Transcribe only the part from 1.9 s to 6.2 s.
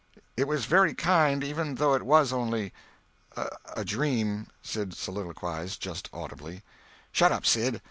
it was only a—dream," Sid soliloquized just